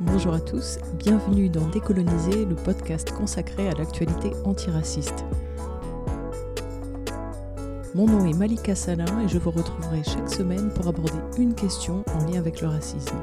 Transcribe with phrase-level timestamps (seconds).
[0.00, 5.24] Bonjour à tous, bienvenue dans Décoloniser, le podcast consacré à l'actualité antiraciste.
[7.94, 12.04] Mon nom est Malika Salin et je vous retrouverai chaque semaine pour aborder une question
[12.12, 13.16] en lien avec le racisme.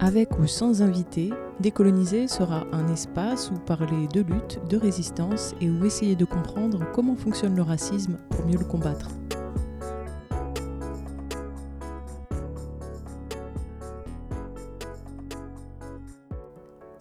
[0.00, 5.70] Avec ou sans invité, Décoloniser sera un espace où parler de lutte, de résistance et
[5.70, 9.10] où essayer de comprendre comment fonctionne le racisme pour mieux le combattre.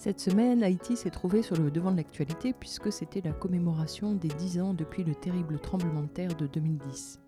[0.07, 4.29] Cette semaine, Haïti s'est trouvé sur le devant de l'actualité puisque c'était la commémoration des
[4.29, 7.19] 10 ans depuis le terrible tremblement de terre de 2010.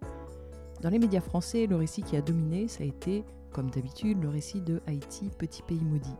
[0.81, 4.29] Dans les médias français, le récit qui a dominé, ça a été, comme d'habitude, le
[4.29, 6.15] récit de Haïti, petit pays maudit.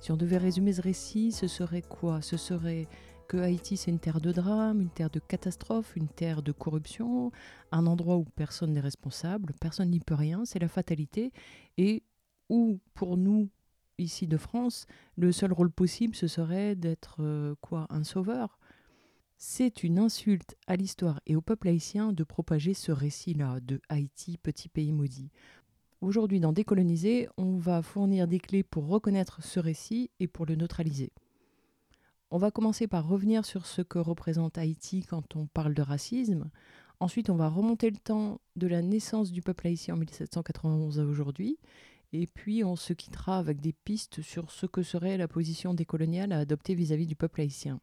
[0.00, 2.20] Si on devait résumer ce récit, ce serait quoi?
[2.22, 2.88] Ce serait
[3.28, 7.30] que Haïti c'est une terre de drame, une terre de catastrophe, une terre de corruption,
[7.70, 11.30] un endroit où personne n'est responsable, personne n'y peut rien, c'est la fatalité,
[11.78, 12.02] et
[12.48, 13.48] où pour nous,
[14.00, 18.58] ici de France, le seul rôle possible, ce serait d'être euh, quoi Un sauveur
[19.36, 24.38] C'est une insulte à l'histoire et au peuple haïtien de propager ce récit-là de Haïti,
[24.38, 25.30] petit pays maudit.
[26.00, 30.56] Aujourd'hui, dans Décoloniser, on va fournir des clés pour reconnaître ce récit et pour le
[30.56, 31.12] neutraliser.
[32.30, 36.48] On va commencer par revenir sur ce que représente Haïti quand on parle de racisme.
[37.00, 41.04] Ensuite, on va remonter le temps de la naissance du peuple haïtien en 1791 à
[41.04, 41.58] aujourd'hui.
[42.12, 46.32] Et puis on se quittera avec des pistes sur ce que serait la position décoloniale
[46.32, 47.80] à adopter vis-à-vis du peuple haïtien.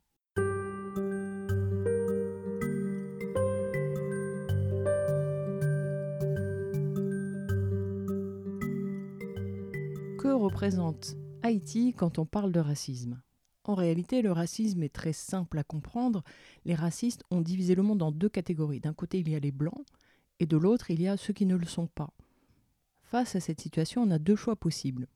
[10.18, 13.22] Que représente Haïti quand on parle de racisme?
[13.64, 16.24] En réalité, le racisme est très simple à comprendre.
[16.66, 18.80] Les racistes ont divisé le monde en deux catégories.
[18.80, 19.86] D'un côté, il y a les blancs,
[20.40, 22.14] et de l'autre, il y a ceux qui ne le sont pas.
[23.10, 25.08] Face à cette situation, on a deux choix possibles.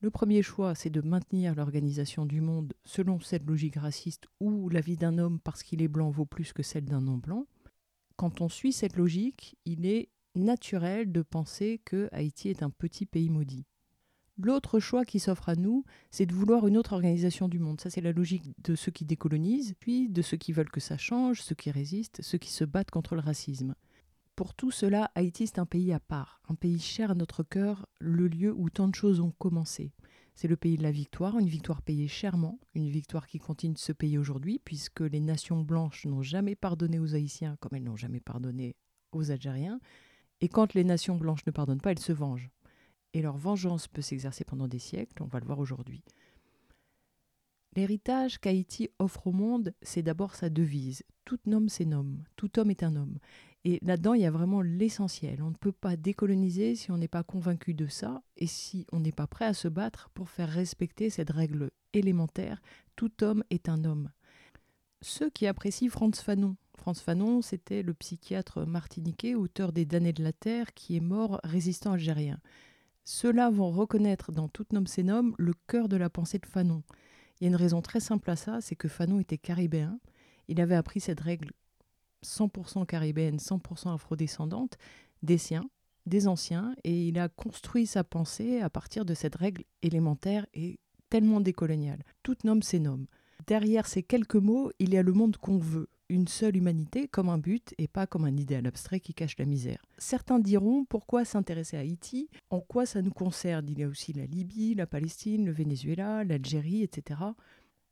[0.00, 4.80] Le premier choix, c'est de maintenir l'organisation du monde selon cette logique raciste où la
[4.80, 7.46] vie d'un homme parce qu'il est blanc vaut plus que celle d'un non-blanc.
[8.16, 13.06] Quand on suit cette logique, il est naturel de penser que Haïti est un petit
[13.06, 13.66] pays maudit.
[14.36, 17.80] L'autre choix qui s'offre à nous, c'est de vouloir une autre organisation du monde.
[17.80, 20.98] Ça, c'est la logique de ceux qui décolonisent, puis de ceux qui veulent que ça
[20.98, 23.76] change, ceux qui résistent, ceux qui se battent contre le racisme.
[24.34, 27.86] Pour tout cela, Haïti est un pays à part, un pays cher à notre cœur,
[28.00, 29.92] le lieu où tant de choses ont commencé.
[30.34, 33.78] C'est le pays de la victoire, une victoire payée chèrement, une victoire qui continue de
[33.78, 37.96] se payer aujourd'hui, puisque les nations blanches n'ont jamais pardonné aux Haïtiens comme elles n'ont
[37.96, 38.74] jamais pardonné
[39.12, 39.80] aux Algériens.
[40.40, 42.50] Et quand les nations blanches ne pardonnent pas, elles se vengent.
[43.12, 46.02] Et leur vengeance peut s'exercer pendant des siècles, on va le voir aujourd'hui.
[47.76, 51.04] L'héritage qu'Haïti offre au monde, c'est d'abord sa devise.
[51.24, 52.22] Tout homme, c'est homme.
[52.36, 53.18] Tout homme est un homme.
[53.64, 55.42] Et là-dedans, il y a vraiment l'essentiel.
[55.42, 58.98] On ne peut pas décoloniser si on n'est pas convaincu de ça et si on
[58.98, 62.60] n'est pas prêt à se battre pour faire respecter cette règle élémentaire.
[62.96, 64.10] Tout homme est un homme.
[65.00, 66.56] Ceux qui apprécient Franz Fanon.
[66.76, 71.40] Franz Fanon, c'était le psychiatre martiniquais, auteur des damnés de la Terre, qui est mort
[71.44, 72.40] résistant algérien.
[73.04, 76.82] Ceux-là vont reconnaître dans Tout homme homme le cœur de la pensée de Fanon.
[77.40, 79.98] Il y a une raison très simple à ça, c'est que Fanon était caribéen.
[80.48, 81.50] Il avait appris cette règle
[82.24, 84.78] 100% caribéenne, 100% afrodescendante,
[85.22, 85.68] des siens,
[86.06, 90.78] des anciens, et il a construit sa pensée à partir de cette règle élémentaire et
[91.10, 92.02] tellement décoloniale.
[92.22, 93.06] Tout nomme ses noms.
[93.46, 97.28] Derrière ces quelques mots, il y a le monde qu'on veut, une seule humanité comme
[97.28, 99.84] un but et pas comme un idéal abstrait qui cache la misère.
[99.98, 104.12] Certains diront pourquoi s'intéresser à Haïti En quoi ça nous concerne Il y a aussi
[104.12, 107.20] la Libye, la Palestine, le Venezuela, l'Algérie, etc.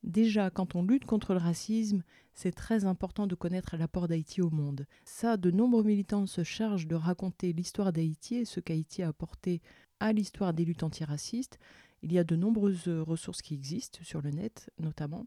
[0.02, 2.02] Déjà, quand on lutte contre le racisme,
[2.32, 4.86] c'est très important de connaître l'apport d'Haïti au monde.
[5.04, 9.60] Ça, de nombreux militants se chargent de raconter l'histoire d'Haïti et ce qu'Haïti a apporté
[10.00, 11.58] à l'histoire des luttes antiracistes.
[12.02, 15.26] Il y a de nombreuses ressources qui existent sur le net, notamment.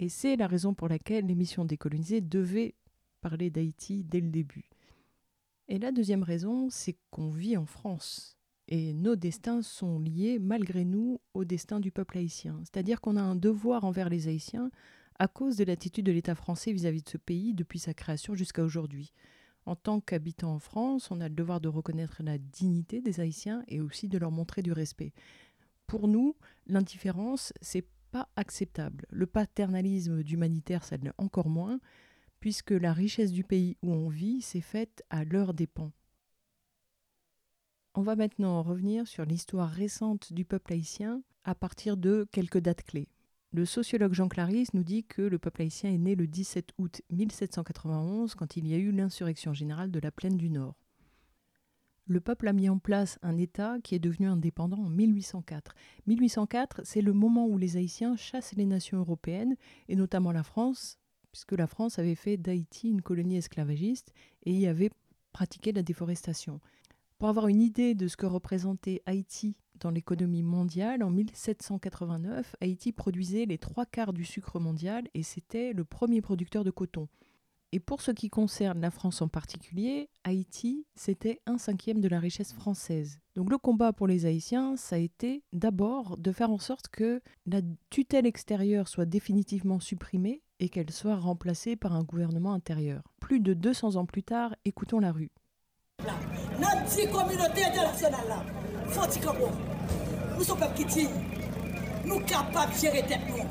[0.00, 2.74] Et c'est la raison pour laquelle l'émission Décolonisée devait
[3.20, 4.68] parler d'Haïti dès le début.
[5.68, 8.39] Et la deuxième raison, c'est qu'on vit en France
[8.70, 12.60] et nos destins sont liés, malgré nous, au destin du peuple haïtien.
[12.62, 14.70] C'est-à-dire qu'on a un devoir envers les Haïtiens
[15.18, 18.62] à cause de l'attitude de l'État français vis-à-vis de ce pays depuis sa création jusqu'à
[18.62, 19.12] aujourd'hui.
[19.66, 23.64] En tant qu'habitant en France, on a le devoir de reconnaître la dignité des Haïtiens
[23.66, 25.12] et aussi de leur montrer du respect.
[25.86, 29.04] Pour nous, l'indifférence, c'est pas acceptable.
[29.10, 31.80] Le paternalisme d'humanitaire, ça l'est encore moins,
[32.38, 35.92] puisque la richesse du pays où on vit s'est faite à leur dépens.
[37.94, 42.84] On va maintenant revenir sur l'histoire récente du peuple haïtien à partir de quelques dates
[42.84, 43.08] clés.
[43.50, 47.02] Le sociologue Jean Clarisse nous dit que le peuple haïtien est né le 17 août
[47.10, 50.76] 1791 quand il y a eu l'insurrection générale de la plaine du Nord.
[52.06, 55.74] le peuple a mis en place un État qui est devenu indépendant en 1804.
[56.06, 59.56] 1804, c'est le moment où les Haïtiens chassent les nations européennes,
[59.88, 60.98] et notamment la France,
[61.32, 64.12] puisque la France avait fait d'Haïti une colonie esclavagiste
[64.44, 64.90] et y avait
[65.32, 66.60] pratiqué la déforestation.
[67.20, 72.92] Pour avoir une idée de ce que représentait Haïti dans l'économie mondiale, en 1789, Haïti
[72.92, 77.08] produisait les trois quarts du sucre mondial et c'était le premier producteur de coton.
[77.72, 82.20] Et pour ce qui concerne la France en particulier, Haïti, c'était un cinquième de la
[82.20, 83.20] richesse française.
[83.34, 87.20] Donc le combat pour les Haïtiens, ça a été d'abord de faire en sorte que
[87.44, 93.02] la tutelle extérieure soit définitivement supprimée et qu'elle soit remplacée par un gouvernement intérieur.
[93.20, 95.30] Plus de 200 ans plus tard, écoutons la rue.
[96.60, 98.44] Notre communauté internationale,
[100.36, 101.08] nous sommes qui
[102.04, 103.44] nous capables de gérer tête nous.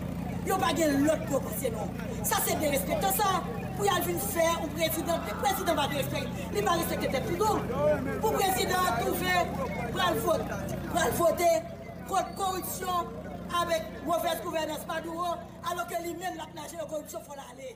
[0.47, 2.23] Nous pas l'autre pour passer nous.
[2.25, 3.43] Ça c'est de respecter ça
[3.75, 8.19] pour y aller faire un président, le président va respecter, il va respecter tout le
[8.19, 8.75] Pour le président,
[9.05, 9.47] tout fait,
[9.91, 10.41] pour le vote,
[10.91, 11.43] pour le voter,
[12.07, 13.07] contre corruption,
[13.61, 15.35] avec mauvaise gouvernance Maduro,
[15.71, 17.75] alors que lui-même l'a nagé la corruption, il faut l'aller.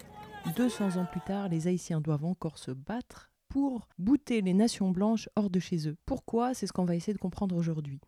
[0.55, 5.29] 200 ans plus tard, les Haïtiens doivent encore se battre pour bouter les nations blanches
[5.35, 5.95] hors de chez eux.
[6.07, 6.55] Pourquoi?
[6.55, 7.99] C'est ce qu'on va essayer de comprendre aujourd'hui.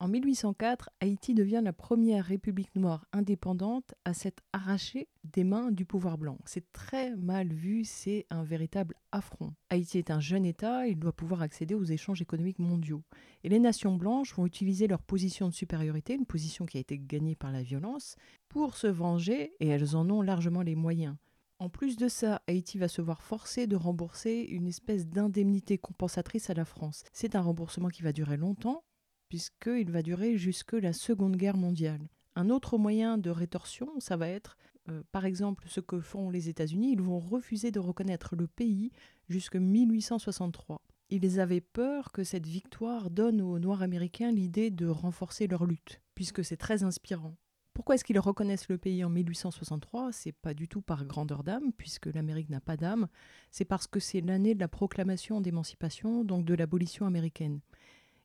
[0.00, 5.84] En 1804, Haïti devient la première république noire indépendante à s'être arrachée des mains du
[5.84, 6.38] pouvoir blanc.
[6.46, 9.52] C'est très mal vu, c'est un véritable affront.
[9.68, 13.02] Haïti est un jeune État, il doit pouvoir accéder aux échanges économiques mondiaux.
[13.44, 16.98] Et les nations blanches vont utiliser leur position de supériorité, une position qui a été
[16.98, 18.16] gagnée par la violence,
[18.48, 21.14] pour se venger, et elles en ont largement les moyens.
[21.60, 26.50] En plus de ça, Haïti va se voir forcé de rembourser une espèce d'indemnité compensatrice
[26.50, 27.02] à la France.
[27.12, 28.84] C'est un remboursement qui va durer longtemps,
[29.28, 32.08] puisqu'il va durer jusque la Seconde Guerre mondiale.
[32.36, 34.56] Un autre moyen de rétorsion, ça va être,
[34.88, 38.92] euh, par exemple, ce que font les États-Unis, ils vont refuser de reconnaître le pays
[39.28, 40.80] jusqu'en 1863.
[41.10, 46.00] Ils avaient peur que cette victoire donne aux Noirs américains l'idée de renforcer leur lutte,
[46.14, 47.34] puisque c'est très inspirant.
[47.78, 51.70] Pourquoi est-ce qu'ils reconnaissent le pays en 1863 C'est pas du tout par grandeur d'âme,
[51.76, 53.06] puisque l'Amérique n'a pas d'âme,
[53.52, 57.60] c'est parce que c'est l'année de la proclamation d'émancipation, donc de l'abolition américaine.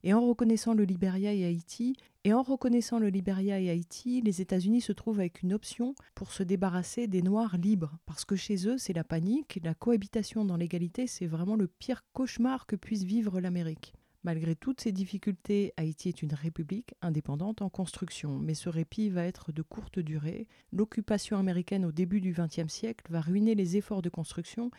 [0.01, 4.41] Et en reconnaissant le Liberia et Haïti, et en reconnaissant le Liberia et Haïti, les
[4.41, 8.67] États-Unis se trouvent avec une option pour se débarrasser des Noirs libres, parce que chez
[8.67, 13.03] eux, c'est la panique, la cohabitation dans l'égalité, c'est vraiment le pire cauchemar que puisse
[13.03, 13.93] vivre l'Amérique.
[14.25, 19.25] Malgré toutes ces difficultés, Haïti est une république indépendante en construction, mais ce répit va
[19.25, 20.47] être de courte durée.
[20.71, 24.71] L'occupation américaine au début du XXe siècle va ruiner les efforts de construction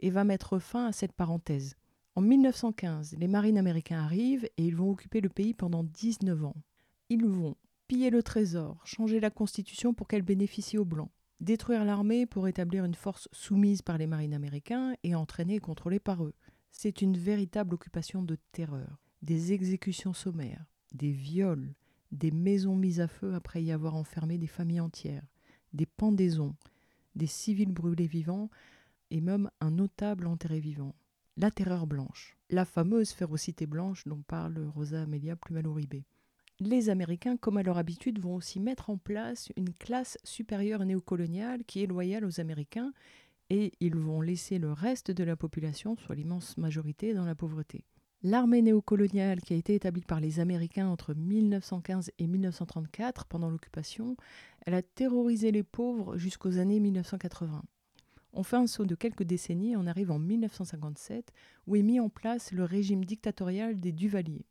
[0.00, 1.76] et va mettre fin à cette parenthèse.
[2.14, 6.56] En 1915, les marines américains arrivent et ils vont occuper le pays pendant 19 ans.
[7.08, 7.56] Ils vont
[7.88, 11.10] piller le trésor, changer la constitution pour qu'elle bénéficie aux Blancs,
[11.40, 16.00] détruire l'armée pour établir une force soumise par les marines américains et entraînée et contrôlée
[16.00, 16.34] par eux.
[16.70, 18.98] C'est une véritable occupation de terreur.
[19.22, 21.74] Des exécutions sommaires, des viols,
[22.12, 25.26] des maisons mises à feu après y avoir enfermé des familles entières,
[25.72, 26.54] des pendaisons,
[27.14, 28.50] des civils brûlés vivants
[29.10, 30.94] et même un notable enterré vivant
[31.40, 36.02] la terreur blanche, la fameuse férocité blanche dont parle Rosa Amelia Plumel-Uribe.
[36.58, 41.64] Les Américains, comme à leur habitude, vont aussi mettre en place une classe supérieure néocoloniale
[41.64, 42.92] qui est loyale aux Américains
[43.50, 47.84] et ils vont laisser le reste de la population, soit l'immense majorité, dans la pauvreté.
[48.22, 54.16] L'armée néocoloniale qui a été établie par les Américains entre 1915 et 1934 pendant l'occupation,
[54.66, 57.62] elle a terrorisé les pauvres jusqu'aux années 1980.
[58.32, 61.32] On fait un saut de quelques décennies et on arrive en 1957
[61.66, 64.46] où est mis en place le régime dictatorial des Duvaliers.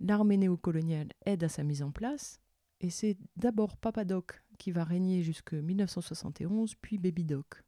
[0.00, 2.40] L'armée néocoloniale aide à sa mise en place
[2.80, 7.62] et c'est d'abord Papadoc qui va régner jusque 1971 puis Baby Doc.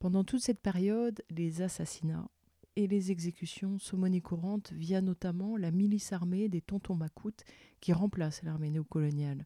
[0.00, 2.30] Pendant toute cette période, les assassinats
[2.74, 7.44] et les exécutions sont monnaie courante via notamment la milice armée des Tontons Macoutes
[7.80, 9.44] qui remplace l'armée néocoloniale.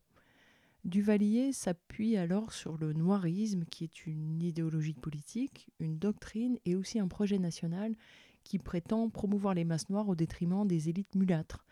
[0.84, 7.00] Duvalier s'appuie alors sur le noirisme, qui est une idéologie politique, une doctrine et aussi
[7.00, 7.96] un projet national
[8.44, 11.66] qui prétend promouvoir les masses noires au détriment des élites mulâtres.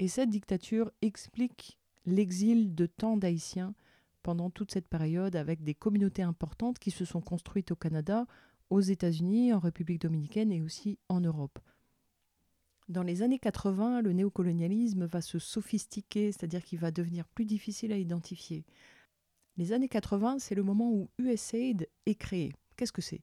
[0.00, 3.76] Et cette dictature explique l'exil de tant d'Haïtiens
[4.24, 8.26] pendant toute cette période avec des communautés importantes qui se sont construites au Canada,
[8.70, 11.60] aux États-Unis, en République dominicaine et aussi en Europe.
[12.88, 17.92] Dans les années 80, le néocolonialisme va se sophistiquer, c'est-à-dire qu'il va devenir plus difficile
[17.92, 18.64] à identifier.
[19.58, 22.52] Les années 80, c'est le moment où USAID est créé.
[22.76, 23.22] Qu'est-ce que c'est?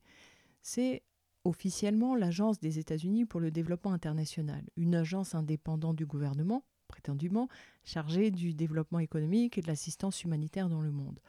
[0.61, 1.01] C'est
[1.43, 6.63] officiellement l'agence des États-Unis pour le développement international, une agence indépendante du gouvernement,
[7.83, 11.19] chargée du développement économique et de l'assistance humanitaire dans le monde.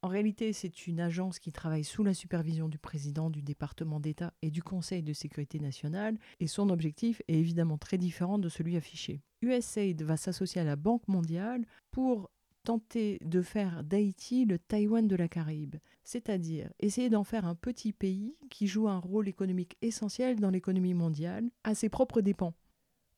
[0.00, 4.32] En réalité, c'est une agence qui travaille sous la supervision du président du département d'État
[4.42, 8.76] et du Conseil de sécurité nationale, et son objectif est évidemment très différent de celui
[8.76, 9.22] affiché.
[9.42, 12.30] USAID va s'associer à la Banque mondiale pour
[12.62, 17.92] tenter de faire d'Haïti le Taïwan de la Caraïbe, c'est-à-dire essayer d'en faire un petit
[17.92, 22.54] pays qui joue un rôle économique essentiel dans l'économie mondiale à ses propres dépens.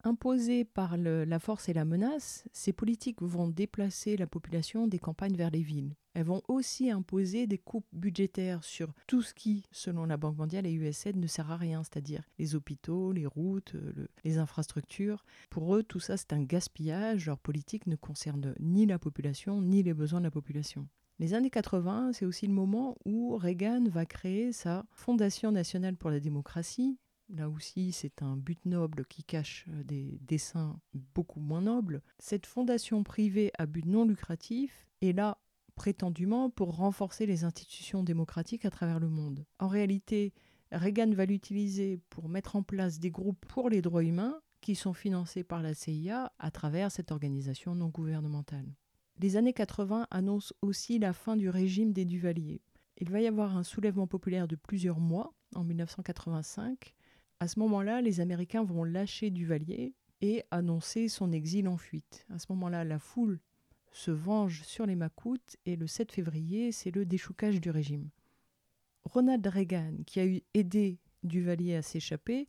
[0.03, 5.37] Imposées par la force et la menace, ces politiques vont déplacer la population des campagnes
[5.37, 5.95] vers les villes.
[6.15, 10.67] Elles vont aussi imposer des coupes budgétaires sur tout ce qui, selon la Banque mondiale
[10.67, 13.77] et USAID, ne sert à rien, c'est-à-dire les hôpitaux, les routes,
[14.25, 15.25] les infrastructures.
[15.51, 17.27] Pour eux, tout ça, c'est un gaspillage.
[17.27, 20.89] Leur politique ne concerne ni la population, ni les besoins de la population.
[21.19, 26.09] Les années 80, c'est aussi le moment où Reagan va créer sa Fondation nationale pour
[26.09, 26.99] la démocratie,
[27.33, 30.81] Là aussi, c'est un but noble qui cache euh, des dessins
[31.15, 32.03] beaucoup moins nobles.
[32.19, 35.39] Cette fondation privée à but non lucratif est là
[35.77, 39.47] prétendument pour renforcer les institutions démocratiques à travers le monde.
[39.61, 40.35] En réalité,
[40.73, 44.93] Reagan va l'utiliser pour mettre en place des groupes pour les droits humains qui sont
[44.93, 48.75] financés par la CIA à travers cette organisation non gouvernementale.
[49.19, 52.61] Les années 80 annoncent aussi la fin du régime des Duvaliers.
[52.99, 56.95] Il va y avoir un soulèvement populaire de plusieurs mois en 1985
[57.41, 62.27] à ce moment-là, les Américains vont lâcher Duvalier et annoncer son exil en fuite.
[62.29, 63.41] À ce moment-là, la foule
[63.93, 68.11] se venge sur les Macoutes et le 7 février, c'est le déchoucage du régime.
[69.05, 72.47] Ronald Reagan, qui a aidé Duvalier à s'échapper,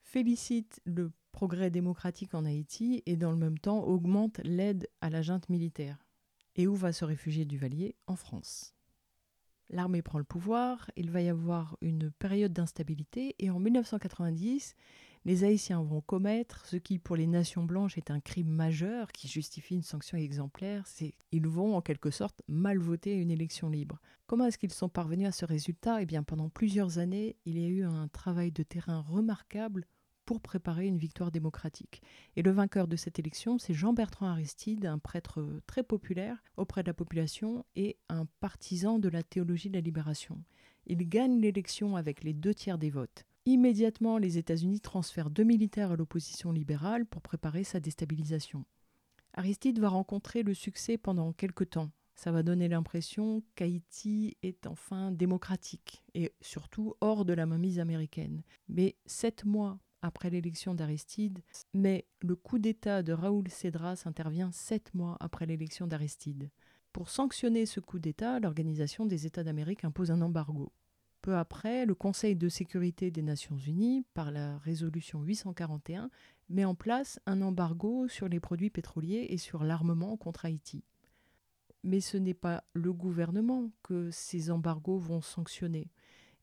[0.00, 5.22] félicite le progrès démocratique en Haïti et dans le même temps augmente l'aide à la
[5.22, 6.06] junte militaire.
[6.54, 7.96] Et où va se réfugier Duvalier?
[8.06, 8.74] En France
[9.72, 14.76] l'armée prend le pouvoir, il va y avoir une période d'instabilité et en 1990,
[15.24, 19.28] les Haïtiens vont commettre ce qui pour les nations blanches est un crime majeur qui
[19.28, 24.00] justifie une sanction exemplaire, c'est ils vont en quelque sorte mal voter une élection libre.
[24.26, 26.02] Comment est-ce qu'ils sont parvenus à ce résultat?
[26.02, 29.86] Eh bien pendant plusieurs années, il y a eu un travail de terrain remarquable
[30.24, 32.02] pour préparer une victoire démocratique.
[32.36, 36.88] Et le vainqueur de cette élection, c'est Jean-Bertrand Aristide, un prêtre très populaire auprès de
[36.88, 40.42] la population et un partisan de la théologie de la libération.
[40.86, 43.24] Il gagne l'élection avec les deux tiers des votes.
[43.44, 48.64] Immédiatement, les États-Unis transfèrent deux militaires à l'opposition libérale pour préparer sa déstabilisation.
[49.34, 51.90] Aristide va rencontrer le succès pendant quelque temps.
[52.14, 58.42] Ça va donner l'impression qu'Haïti est enfin démocratique et surtout hors de la mainmise américaine.
[58.68, 61.40] Mais sept mois après l'élection d'Aristide,
[61.72, 66.50] mais le coup d'État de Raoul Cédras intervient sept mois après l'élection d'Aristide.
[66.92, 70.72] Pour sanctionner ce coup d'État, l'Organisation des États d'Amérique impose un embargo.
[71.22, 76.10] Peu après, le Conseil de sécurité des Nations Unies, par la résolution 841,
[76.48, 80.84] met en place un embargo sur les produits pétroliers et sur l'armement contre Haïti.
[81.84, 85.90] Mais ce n'est pas le gouvernement que ces embargos vont sanctionner,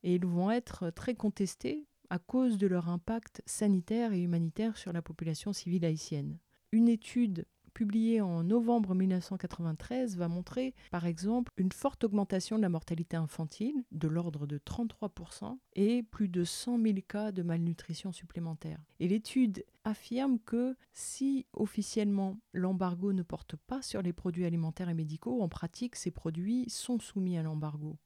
[0.02, 4.92] et ils vont être très contestés à cause de leur impact sanitaire et humanitaire sur
[4.92, 6.38] la population civile haïtienne.
[6.72, 12.68] Une étude publiée en novembre 1993 va montrer, par exemple, une forte augmentation de la
[12.68, 18.80] mortalité infantile, de l'ordre de 33%, et plus de 100 000 cas de malnutrition supplémentaire.
[18.98, 24.94] Et l'étude affirme que si officiellement l'embargo ne porte pas sur les produits alimentaires et
[24.94, 27.98] médicaux, en pratique, ces produits sont soumis à l'embargo.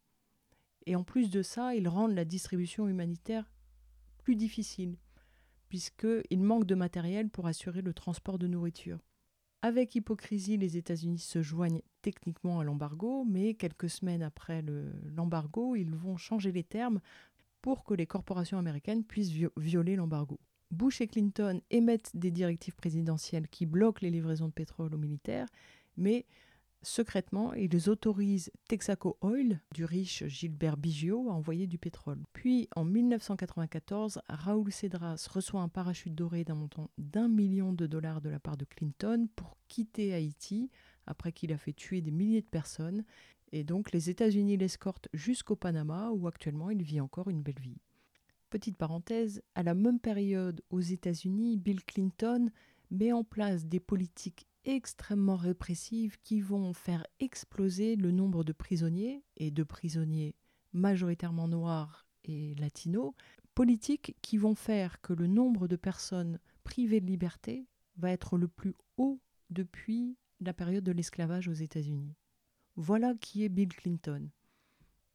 [0.86, 3.50] Et en plus de ça, ils rendent la distribution humanitaire
[4.24, 4.96] plus difficile,
[5.68, 8.98] puisqu'il manque de matériel pour assurer le transport de nourriture.
[9.62, 14.62] Avec hypocrisie, les États-Unis se joignent techniquement à l'embargo, mais quelques semaines après
[15.14, 17.00] l'embargo, ils vont changer les termes
[17.62, 20.38] pour que les corporations américaines puissent violer l'embargo.
[20.70, 25.48] Bush et Clinton émettent des directives présidentielles qui bloquent les livraisons de pétrole aux militaires,
[25.96, 26.26] mais
[26.84, 32.22] Secrètement, ils autorisent Texaco Oil, du riche Gilbert Biggio, à envoyer du pétrole.
[32.34, 38.20] Puis, en 1994, Raoul Cedras reçoit un parachute doré d'un montant d'un million de dollars
[38.20, 40.70] de la part de Clinton pour quitter Haïti,
[41.06, 43.04] après qu'il a fait tuer des milliers de personnes.
[43.50, 47.80] Et donc, les États-Unis l'escortent jusqu'au Panama, où actuellement il vit encore une belle vie.
[48.50, 52.50] Petite parenthèse, à la même période aux États-Unis, Bill Clinton
[52.90, 59.22] met en place des politiques extrêmement répressives qui vont faire exploser le nombre de prisonniers,
[59.36, 60.34] et de prisonniers
[60.72, 63.12] majoritairement noirs et latinos,
[63.54, 67.66] politiques qui vont faire que le nombre de personnes privées de liberté
[67.96, 72.14] va être le plus haut depuis la période de l'esclavage aux États-Unis.
[72.76, 74.28] Voilà qui est Bill Clinton.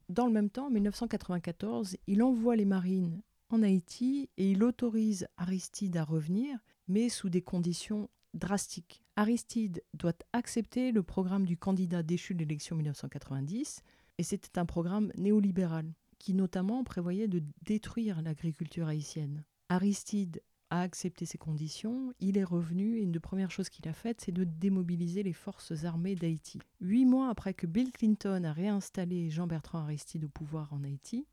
[0.08, 5.28] Dans le même temps, en 1994, il envoie les marines en Haïti et il autorise
[5.38, 9.04] Aristide à revenir, mais sous des conditions drastique.
[9.16, 13.82] Aristide doit accepter le programme du candidat déchu de l'élection 1990,
[14.18, 19.44] et c'était un programme néolibéral qui notamment prévoyait de détruire l'agriculture haïtienne.
[19.70, 23.94] Aristide a accepté ces conditions, il est revenu et une des premières choses qu'il a
[23.94, 26.60] faites, c'est de démobiliser les forces armées d'Haïti.
[26.80, 31.26] Huit mois après que Bill Clinton a réinstallé Jean-Bertrand Aristide au pouvoir en Haïti,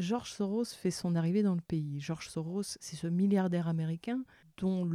[0.00, 2.00] George Soros fait son arrivée dans le pays.
[2.00, 4.24] George Soros, c'est ce milliardaire américain
[4.56, 4.88] dont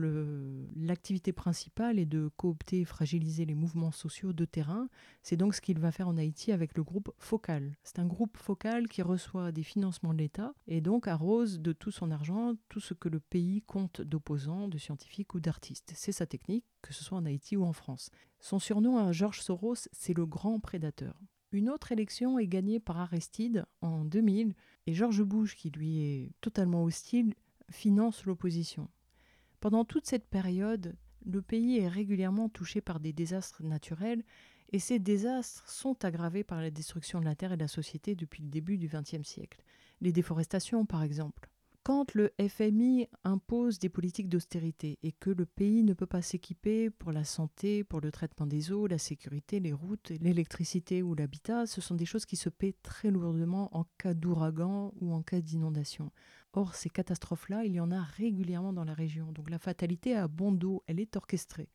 [0.76, 4.90] l'activité principale est de coopter et fragiliser les mouvements sociaux de terrain.
[5.22, 7.76] C'est donc ce qu'il va faire en Haïti avec le groupe Focal.
[7.84, 11.92] C'est un groupe focal qui reçoit des financements de l'État et donc arrose de tout
[11.92, 15.94] son argent tout ce que le pays compte d'opposants, de scientifiques ou d'artistes.
[15.96, 18.10] C'est sa technique, que ce soit en Haïti ou en France.
[18.40, 21.16] Son surnom à George Soros, c'est le grand prédateur.
[21.56, 24.54] Une autre élection est gagnée par Aristide en 2000
[24.88, 27.34] et George Bush, qui lui est totalement hostile,
[27.72, 28.90] finance l'opposition.
[29.62, 34.26] Pendant toute cette période, le pays est régulièrement touché par des désastres naturels
[34.74, 38.16] et ces désastres sont aggravés par la destruction de la terre et de la société
[38.16, 39.64] depuis le début du XXe siècle.
[40.02, 41.50] Les déforestations, par exemple.
[41.86, 46.90] Quand le FMI impose des politiques d'austérité et que le pays ne peut pas s'équiper
[46.90, 51.68] pour la santé, pour le traitement des eaux, la sécurité, les routes, l'électricité ou l'habitat,
[51.68, 55.42] ce sont des choses qui se paient très lourdement en cas d'ouragan ou en cas
[55.42, 56.12] d'inondation.
[56.54, 59.32] Or, ces catastrophes-là, il y en a régulièrement dans la région.
[59.32, 61.70] Donc la fatalité a bon dos, elle est orchestrée.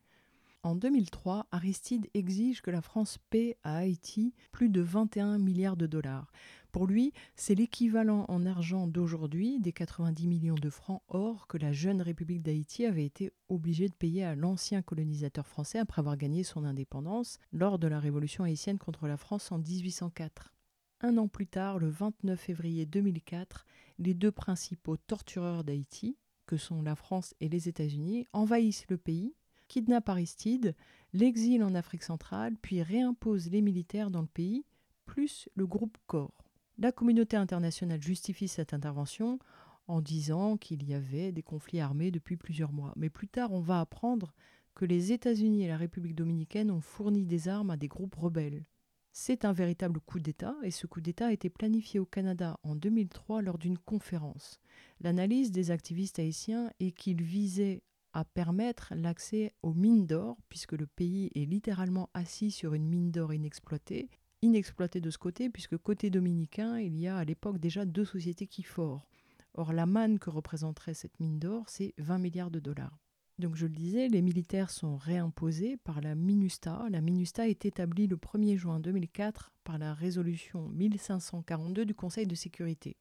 [0.62, 5.86] En 2003, Aristide exige que la France paie à Haïti plus de 21 milliards de
[5.86, 6.30] dollars.
[6.70, 11.72] Pour lui, c'est l'équivalent en argent d'aujourd'hui des 90 millions de francs or que la
[11.72, 16.44] jeune République d'Haïti avait été obligée de payer à l'ancien colonisateur français après avoir gagné
[16.44, 20.52] son indépendance lors de la révolution haïtienne contre la France en 1804.
[21.00, 23.64] Un an plus tard, le 29 février 2004,
[23.98, 29.34] les deux principaux tortureurs d'Haïti, que sont la France et les États-Unis, envahissent le pays
[29.70, 30.74] kidnappe Aristide,
[31.12, 34.64] l'exile en Afrique centrale, puis réimpose les militaires dans le pays,
[35.06, 36.44] plus le groupe Corps.
[36.76, 39.38] La communauté internationale justifie cette intervention
[39.86, 42.92] en disant qu'il y avait des conflits armés depuis plusieurs mois.
[42.96, 44.34] Mais plus tard, on va apprendre
[44.74, 48.64] que les États-Unis et la République dominicaine ont fourni des armes à des groupes rebelles.
[49.12, 52.74] C'est un véritable coup d'État et ce coup d'État a été planifié au Canada en
[52.74, 54.58] 2003 lors d'une conférence.
[55.00, 60.86] L'analyse des activistes haïtiens est qu'il visait à permettre l'accès aux mines d'or, puisque le
[60.86, 64.08] pays est littéralement assis sur une mine d'or inexploitée.
[64.42, 68.46] Inexploitée de ce côté, puisque côté dominicain, il y a à l'époque déjà deux sociétés
[68.46, 69.06] qui forent.
[69.54, 72.98] Or, la manne que représenterait cette mine d'or, c'est 20 milliards de dollars.
[73.40, 76.86] Donc je le disais, les militaires sont réimposés par la MINUSTA.
[76.90, 82.34] La MINUSTA est établie le 1er juin 2004 par la résolution 1542 du Conseil de
[82.34, 82.98] sécurité.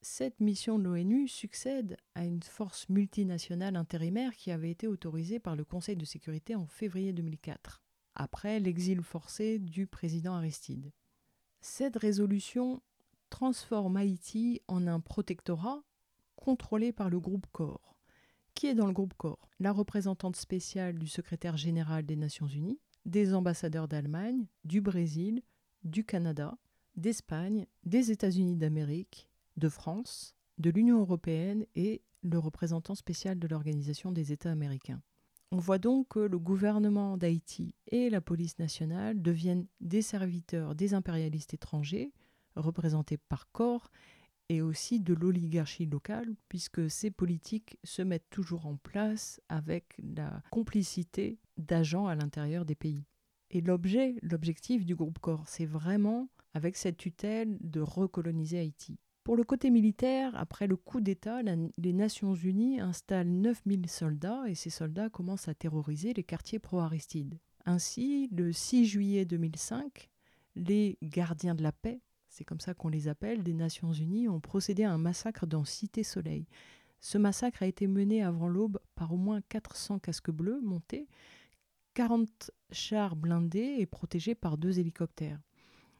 [0.00, 5.56] Cette mission de l'ONU succède à une force multinationale intérimaire qui avait été autorisée par
[5.56, 7.82] le Conseil de sécurité en février 2004,
[8.14, 10.92] après l'exil forcé du président Aristide.
[11.60, 12.80] Cette résolution
[13.28, 15.82] transforme Haïti en un protectorat
[16.36, 17.96] contrôlé par le groupe CORE.
[18.54, 22.80] Qui est dans le groupe CORE La représentante spéciale du secrétaire général des Nations Unies,
[23.04, 25.42] des ambassadeurs d'Allemagne, du Brésil,
[25.82, 26.56] du Canada,
[26.96, 29.27] d'Espagne, des États-Unis d'Amérique,
[29.58, 35.00] de France, de l'Union européenne et le représentant spécial de l'Organisation des États américains.
[35.50, 40.92] On voit donc que le gouvernement d'Haïti et la police nationale deviennent des serviteurs des
[40.92, 42.12] impérialistes étrangers,
[42.54, 43.90] représentés par corps,
[44.50, 50.42] et aussi de l'oligarchie locale, puisque ces politiques se mettent toujours en place avec la
[50.50, 53.04] complicité d'agents à l'intérieur des pays.
[53.50, 58.98] Et l'objet, l'objectif du groupe Corps, c'est vraiment, avec cette tutelle, de recoloniser Haïti.
[59.28, 64.54] Pour le côté militaire, après le coup d'État, les Nations Unies installent 9000 soldats et
[64.54, 67.38] ces soldats commencent à terroriser les quartiers pro-Aristide.
[67.66, 70.08] Ainsi, le 6 juillet 2005,
[70.56, 74.40] les gardiens de la paix, c'est comme ça qu'on les appelle, des Nations Unies, ont
[74.40, 76.46] procédé à un massacre dans Cité Soleil.
[77.00, 81.06] Ce massacre a été mené avant l'aube par au moins 400 casques bleus montés,
[81.92, 85.42] 40 chars blindés et protégés par deux hélicoptères.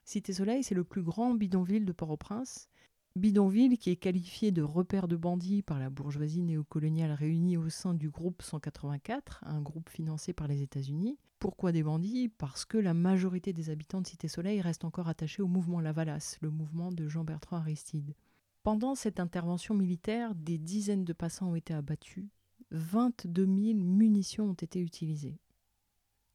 [0.02, 2.70] Cité Soleil, c'est le plus grand bidonville de Port-au-Prince
[3.18, 7.92] Bidonville, qui est qualifié de repère de bandits par la bourgeoisie néocoloniale réunie au sein
[7.92, 11.18] du groupe 184, un groupe financé par les États-Unis.
[11.38, 12.28] Pourquoi des bandits?
[12.28, 16.38] Parce que la majorité des habitants de Cité Soleil restent encore attachés au mouvement Lavalas,
[16.40, 18.14] le mouvement de Jean-Bertrand Aristide.
[18.62, 22.28] Pendant cette intervention militaire, des dizaines de passants ont été abattus,
[22.70, 25.38] 22 000 munitions ont été utilisées.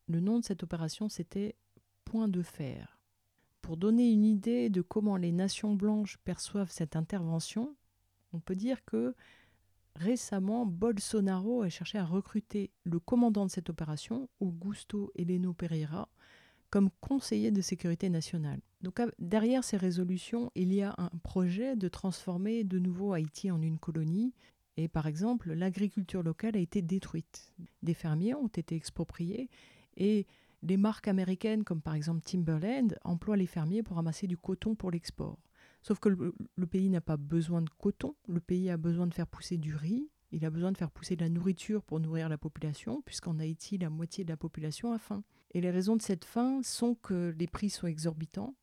[0.08, 1.56] Le nom de cette opération, c'était
[2.06, 2.93] Point de fer.
[3.64, 7.76] Pour donner une idée de comment les nations blanches perçoivent cette intervention,
[8.32, 9.16] on peut dire que
[9.96, 16.10] Récemment, Bolsonaro a cherché à recruter le commandant de cette opération, Augusto Heleno Pereira,
[16.72, 18.60] comme conseiller de sécurité nationale.
[18.82, 23.62] Donc derrière ces résolutions, il y a un projet de transformer de nouveau Haïti en
[23.62, 24.34] une colonie.
[24.78, 27.54] Et par exemple, l'agriculture locale a été détruite.
[27.84, 29.52] Des fermiers ont été expropriés
[29.96, 30.26] et
[30.64, 34.92] les marques américaines, comme par exemple Timberland, emploient les fermiers pour ramasser du coton pour
[34.92, 35.38] l'export.
[35.82, 39.28] Sauf que le, pays n'a pas besoin de coton, le pays a besoin de faire
[39.28, 42.38] pousser du riz, il a besoin de faire pousser de la nourriture pour nourrir la
[42.38, 45.24] population, puisqu'en Haïti, la moitié de la population a faim.
[45.52, 48.56] Et les raisons de cette faim sont que les prix sont exorbitants,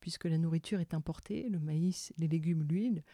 [0.00, 3.04] puisque la nourriture est importée, le maïs, les légumes, l'huile,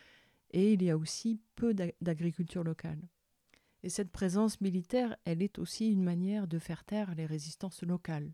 [0.53, 3.01] et il y a aussi peu d'agriculture locale.
[3.83, 8.33] Et cette présence militaire, elle est aussi une manière de faire taire les résistances locales.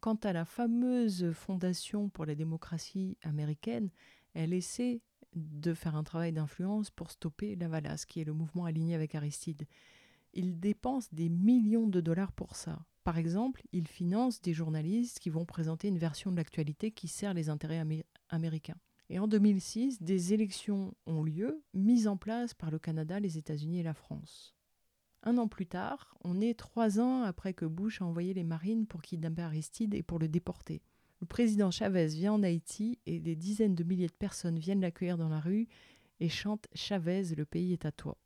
[0.00, 3.90] Quant à la fameuse Fondation pour la démocratie américaine,
[4.34, 5.00] elle essaie
[5.34, 9.66] de faire un travail d'influence pour stopper la qui est le mouvement aligné avec Aristide.
[10.32, 12.84] Il dépense des millions de dollars pour ça.
[13.04, 17.34] Par exemple, il finance des journalistes qui vont présenter une version de l'actualité qui sert
[17.34, 17.84] les intérêts
[18.30, 18.78] américains.
[19.10, 23.80] Et en 2006, des élections ont lieu, mises en place par le Canada, les États-Unis
[23.80, 24.53] et la France.
[25.26, 28.86] Un an plus tard, on est trois ans après que Bush a envoyé les marines
[28.86, 30.82] pour kidnapper Aristide et pour le déporter.
[31.22, 35.16] Le président Chavez vient en Haïti et des dizaines de milliers de personnes viennent l'accueillir
[35.16, 35.66] dans la rue
[36.20, 38.18] et chantent Chavez, le pays est à toi.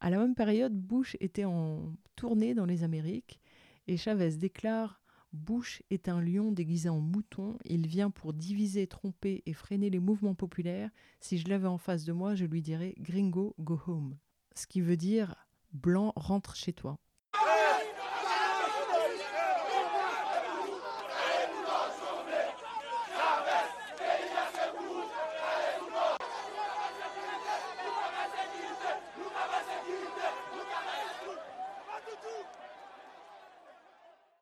[0.00, 3.40] À la même période, Bush était en tournée dans les Amériques
[3.86, 5.00] et Chavez déclare
[5.32, 10.00] Bush est un lion déguisé en mouton, il vient pour diviser, tromper et freiner les
[10.00, 10.90] mouvements populaires.
[11.20, 14.16] Si je l'avais en face de moi, je lui dirais Gringo, go home.
[14.58, 15.36] Ce qui veut dire
[15.72, 16.98] Blanc, rentre chez toi.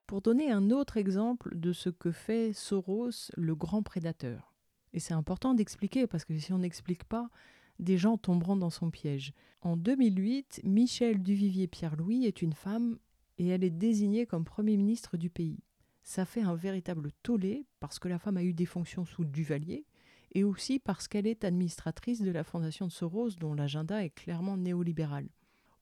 [0.06, 4.54] pour donner un autre exemple de ce que fait Soros, le grand prédateur.
[4.94, 7.28] Et c'est important d'expliquer, parce que si on n'explique pas,
[7.78, 9.32] des gens tomberont dans son piège.
[9.60, 12.98] En 2008, Michel Duvivier-Pierre-Louis est une femme
[13.38, 15.58] et elle est désignée comme Premier ministre du pays.
[16.02, 19.84] Ça fait un véritable tollé parce que la femme a eu des fonctions sous Duvalier
[20.32, 24.56] et aussi parce qu'elle est administratrice de la fondation de Soros dont l'agenda est clairement
[24.56, 25.28] néolibéral.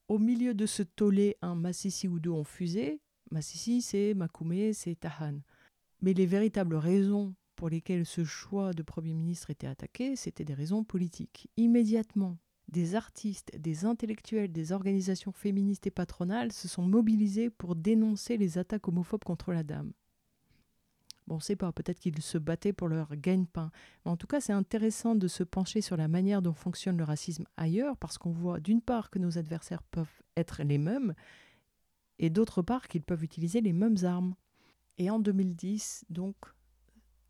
[0.09, 4.94] Au milieu de ce tollé, un Massissi ou deux ont fusé, Massissi, c'est Makoumé, c'est
[4.94, 5.40] Tahan.
[6.02, 10.55] Mais les véritables raisons pour lesquelles ce choix de Premier ministre était attaqué, c'était des
[10.55, 11.49] raisons politiques.
[11.57, 12.38] Immédiatement,
[12.69, 18.59] des artistes, des intellectuels, des organisations féministes et patronales se sont mobilisés pour dénoncer les
[18.59, 19.93] attaques homophobes contre la dame.
[21.27, 23.71] Bon, on ne sait pas, peut-être qu'ils se battaient pour leur gagne-pain.
[24.05, 27.05] Mais en tout cas, c'est intéressant de se pencher sur la manière dont fonctionne le
[27.05, 31.14] racisme ailleurs, parce qu'on voit d'une part que nos adversaires peuvent être les mêmes,
[32.19, 34.35] et d'autre part qu'ils peuvent utiliser les mêmes armes.
[34.99, 36.37] Et en 2010, donc,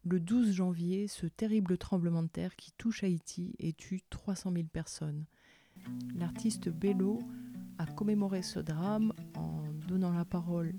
[0.04, 4.64] le 12 janvier, ce terrible tremblement de terre qui touche Haïti et tue 300 000
[4.66, 5.24] personnes.
[6.14, 7.20] L'artiste Bello
[7.78, 10.74] a commémoré ce drame en donnant la parole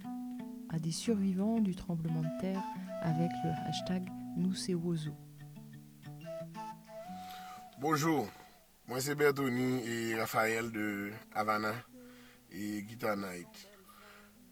[0.70, 2.64] à des survivants du tremblement de terre
[3.02, 4.08] avec le hashtag
[4.76, 5.12] Wozo.
[7.80, 8.28] Bonjour,
[8.88, 11.74] moi c'est Bertoni et Raphaël de Havana
[12.52, 13.75] et Guitar Night.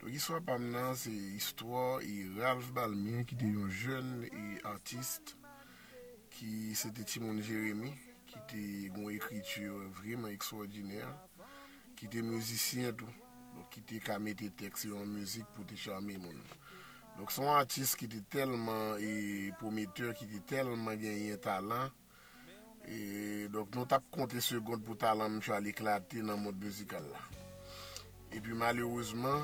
[0.04, 5.32] Don iswa pam nan se istwa e Ralph Balmien ki te yon jen e artist
[6.34, 7.94] ki se te Timon Jeremy
[8.28, 11.08] ki te yon ekritur vreman eksoordiner
[11.96, 16.42] ki te müzisyen tou ki te kamete teks yon müzik pou te chame moun.
[17.16, 21.96] Donk son artist ki te telman e prometeur ki te telman genyen talan
[22.92, 27.24] e donk nou tap konte segonde pou talan mwen chal eklate nan mod müzikal la.
[28.34, 29.42] E pi malerouzman,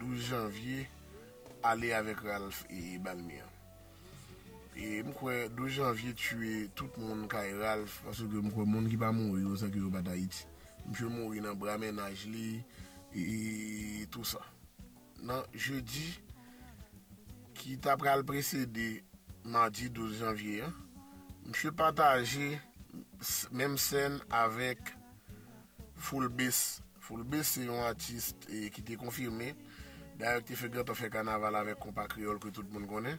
[0.00, 0.86] 12 janvye,
[1.62, 3.48] ale avek Ralph e Balmian.
[4.76, 9.12] E mkwe 12 janvye tue tout moun kay Ralph, pasou ke mkwe moun ki pa
[9.16, 10.44] moun yo sa ki yo bata iti.
[10.90, 12.60] Mkwe moun yo nan bramenaj li,
[13.16, 14.44] e tout sa.
[15.24, 16.04] Nan je di,
[17.56, 19.00] ki tap pral presede
[19.48, 20.68] madi 12 janvye,
[21.48, 22.52] mkwe pataje
[23.56, 24.94] menm sen avek
[26.00, 26.80] Fulbis
[27.10, 29.50] Foulbe se yon artist eh, ki te konfirme,
[30.20, 33.16] Dayak te fe gata fe kanaval avek kompa kriol ki tout moun konen.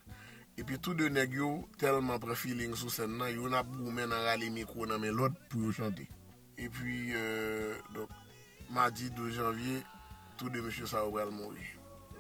[0.54, 1.48] E pi tout de neg yo
[1.82, 5.34] telman pre feeling sou sen nan, yon ap goumen nan rale mikro nan men lot
[5.50, 6.06] pou yo chante.
[6.62, 8.06] Epi, euh,
[8.70, 9.80] madi 2 janvye,
[10.38, 11.66] tout de mèche sa ou bral mori.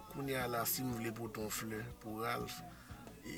[0.09, 2.57] Kouni ala sim vle pou ton fle, pou Ralph,
[3.21, 3.37] e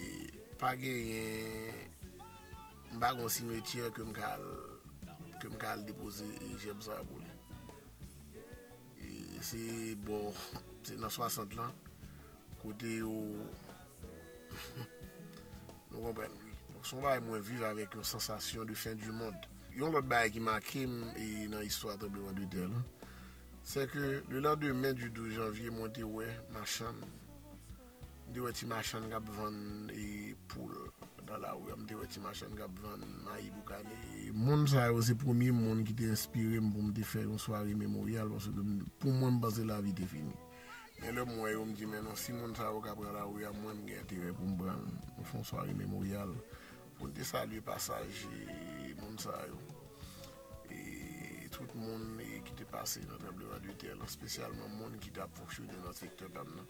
[0.62, 6.24] page yon bagon simetye ke m kal depoze
[6.64, 7.20] jeb sa pou.
[7.20, 7.23] li.
[9.44, 10.32] se bon,
[10.88, 11.74] se nan 60 lan,
[12.62, 13.14] kote yo,
[15.92, 16.34] nou kompren,
[16.84, 19.36] son ba mwen vive avèk yon sensasyon de fin du moun.
[19.74, 22.76] Yon lot ba ki makim e nan histwa trembleman de tel,
[23.68, 27.02] se ke le lan de men du 12 janvye mwen te wè, machan,
[28.34, 29.58] de wè ti machan kap van
[29.92, 31.03] e poule.
[31.34, 33.96] nan la ou yam te wè ti machan gap van ma yi boukane.
[34.38, 37.42] Moun sa yo se promi moun ki te inspire m pou m te fè yon
[37.42, 38.30] swari memoryal
[39.02, 40.36] pou mwen baze la vi te fini.
[41.02, 43.58] Men lè mwen yo m di menon si moun sa yo kap la ou yam
[43.64, 44.86] mwen gen te wè pou m bran
[45.18, 46.36] m fon swari memoryal
[47.00, 49.58] pou te salye pasaj e, moun sa yo.
[50.70, 55.34] E tout moun e, ki te pase nan table radyotel, spesyalman moun ki te ap
[55.42, 56.70] foksyou de nan sektor kam nan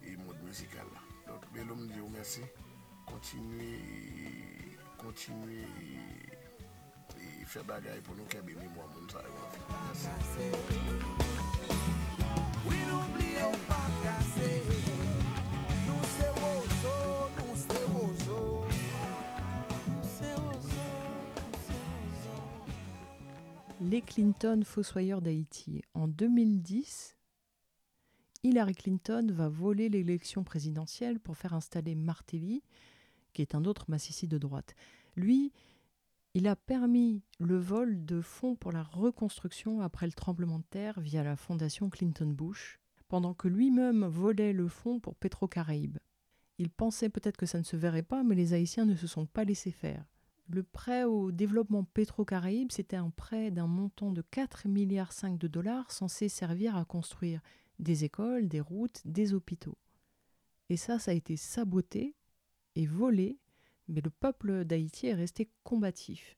[0.00, 1.06] e moun musikal la.
[1.26, 2.46] Donk belou m di yo mersi.
[3.06, 3.78] Kontinuye
[4.98, 5.64] kontinuye
[7.16, 8.26] e fe bagay pou nou
[23.90, 25.82] Les Clinton fossoyeurs d'Haïti.
[25.94, 27.16] En 2010,
[28.44, 32.62] Hillary Clinton va voler l'élection présidentielle pour faire installer Martelly,
[33.40, 34.74] qui est un autre massicide de droite.
[35.16, 35.50] Lui,
[36.34, 41.00] il a permis le vol de fonds pour la reconstruction après le tremblement de terre
[41.00, 45.96] via la fondation Clinton Bush, pendant que lui-même volait le fonds pour Petro-Caraïbes.
[46.58, 49.24] Il pensait peut-être que ça ne se verrait pas, mais les Haïtiens ne se sont
[49.24, 50.04] pas laissés faire.
[50.50, 55.90] Le prêt au développement Petro-Caraïbes, c'était un prêt d'un montant de 4,5 milliards de dollars
[55.92, 57.40] censé servir à construire
[57.78, 59.78] des écoles, des routes, des hôpitaux.
[60.68, 62.14] Et ça, ça a été saboté
[62.76, 63.38] et volé,
[63.88, 66.36] mais le peuple d'Haïti est resté combatif.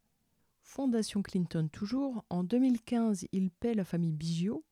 [0.63, 4.65] Fondation Clinton toujours, en 2015, il paie la famille Biggio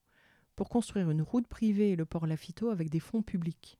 [0.57, 3.79] pour construire une route privée et le port Lafito avec des fonds publics.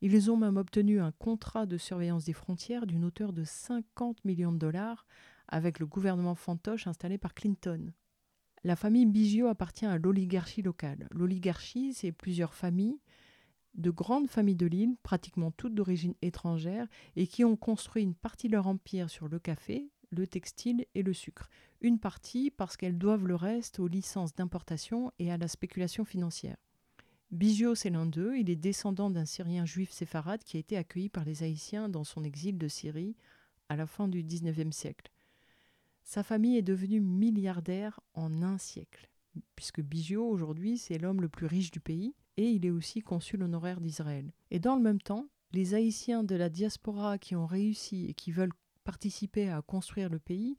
[0.00, 4.52] Ils ont même obtenu un contrat de surveillance des frontières d'une hauteur de 50 millions
[4.52, 5.06] de dollars
[5.48, 7.92] avec le gouvernement fantoche installé par Clinton.
[8.64, 11.06] La famille Biggio appartient à l'oligarchie locale.
[11.10, 12.98] L'oligarchie, c'est plusieurs familles
[13.74, 18.48] de grandes familles de l'île, pratiquement toutes d'origine étrangère, et qui ont construit une partie
[18.48, 21.50] de leur empire sur le café, le textile et le sucre.
[21.80, 26.56] Une partie parce qu'elles doivent le reste aux licences d'importation et à la spéculation financière.
[27.30, 28.36] Biggio, c'est l'un d'eux.
[28.36, 32.04] Il est descendant d'un Syrien juif séfarade qui a été accueilli par les Haïtiens dans
[32.04, 33.16] son exil de Syrie
[33.68, 35.10] à la fin du XIXe siècle.
[36.04, 39.10] Sa famille est devenue milliardaire en un siècle,
[39.56, 43.42] puisque Biggio, aujourd'hui, c'est l'homme le plus riche du pays et il est aussi consul
[43.42, 44.32] honoraire d'Israël.
[44.50, 48.32] Et dans le même temps, les Haïtiens de la diaspora qui ont réussi et qui
[48.32, 50.58] veulent participer à construire le pays,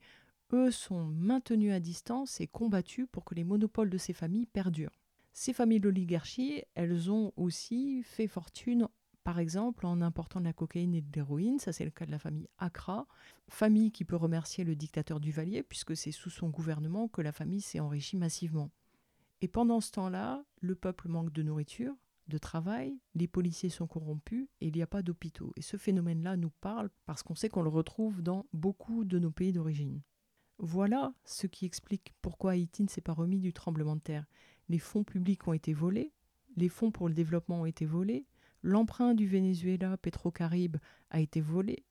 [0.53, 5.01] eux sont maintenus à distance et combattus pour que les monopoles de ces familles perdurent.
[5.33, 8.87] Ces familles d'oligarchie, elles ont aussi fait fortune,
[9.25, 12.11] par exemple, en important de la cocaïne et de l'héroïne, ça c'est le cas de
[12.11, 13.07] la famille Accra,
[13.49, 17.61] famille qui peut remercier le dictateur Duvalier, puisque c'est sous son gouvernement que la famille
[17.61, 18.69] s'est enrichie massivement.
[19.41, 21.95] Et pendant ce temps-là, le peuple manque de nourriture,
[22.27, 25.53] de travail, les policiers sont corrompus et il n'y a pas d'hôpitaux.
[25.55, 29.31] Et ce phénomène-là nous parle parce qu'on sait qu'on le retrouve dans beaucoup de nos
[29.31, 30.01] pays d'origine.
[30.57, 34.25] Voilà ce qui explique pourquoi Haïti ne s'est pas remis du tremblement de terre.
[34.69, 36.13] Les fonds publics ont été volés,
[36.55, 38.25] les fonds pour le développement ont été volés,
[38.63, 40.77] l'emprunt du Venezuela, Petro-Caraïbes,
[41.11, 41.85] a été volé,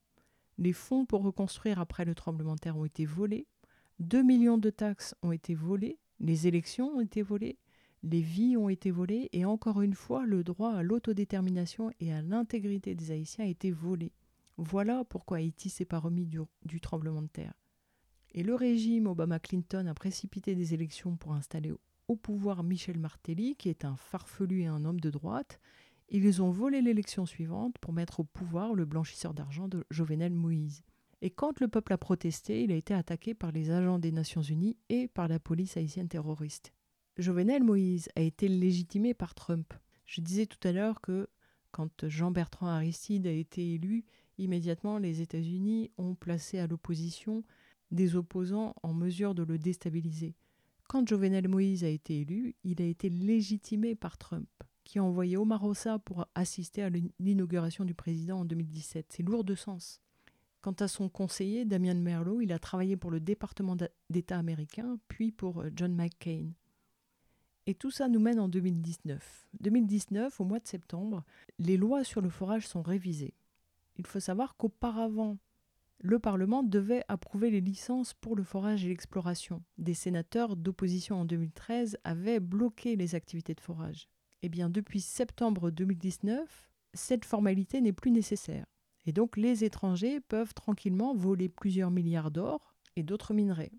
[0.59, 3.47] les fonds pour reconstruire après le tremblement de terre ont été volés,
[3.99, 7.59] 2 millions de taxes ont été volées, les élections ont été volées,
[8.03, 12.21] les vies ont été volées et encore une fois, le droit à l'autodétermination et à
[12.21, 14.13] l'intégrité des Haïtiens a été volé.
[14.59, 17.55] Voilà pourquoi Haïti s'est pas remis du, du, tremblement de terre.
[18.33, 21.73] Et le régime Obama-Clinton a précipité des élections pour installer
[22.09, 25.59] au pouvoir Michel Martelly, qui est un farfelu et un homme de droite.
[26.11, 30.85] Ils ont volé l'élection suivante pour mettre au pouvoir le blanchisseur d'argent de Jovenel Moïse.
[31.25, 34.43] Et quand le peuple a protesté, il a été attaqué par les agents des Nations
[34.43, 36.75] Unies et par la police haïtienne terroriste.
[37.17, 39.73] Jovenel Moïse a été légitimé par Trump.
[40.05, 41.27] Je disais tout à l'heure que
[41.71, 44.05] quand Jean-Bertrand Aristide a été élu,
[44.37, 47.43] immédiatement les États-Unis ont placé à l'opposition
[47.91, 50.35] des opposants en mesure de le déstabiliser.
[50.91, 54.51] Quand Jovenel Moïse a été élu, il a été légitimé par Trump,
[54.85, 59.07] qui a envoyé Omar Ossa pour assister à l'inauguration du président en 2017.
[59.09, 60.03] C'est lourd de sens.
[60.65, 63.77] Quant à son conseiller, Damien Merlot, il a travaillé pour le département
[64.09, 66.53] d'État américain, puis pour John McCain.
[67.67, 69.47] Et tout ça nous mène en 2019.
[69.61, 71.23] 2019, au mois de septembre,
[71.59, 73.35] les lois sur le forage sont révisées.
[73.99, 75.37] Il faut savoir qu'auparavant,
[75.99, 79.63] le Parlement devait approuver les licences pour le forage et l'exploration.
[79.77, 84.09] Des sénateurs d'opposition en 2013 avaient bloqué les activités de forage.
[84.41, 88.65] Eh bien, depuis septembre 2019, cette formalité n'est plus nécessaire.
[89.07, 93.73] Et donc, les étrangers peuvent tranquillement voler plusieurs milliards d'or et d'autres minerais.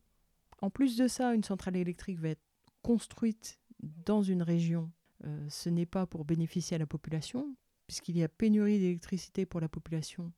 [0.62, 2.44] En plus de ça, une centrale électrique va être
[2.82, 4.92] construite dans une région.
[5.26, 7.56] Euh, ce n'est pas pour bénéficier à la population,
[7.88, 10.32] puisqu'il y a pénurie d'électricité pour la population,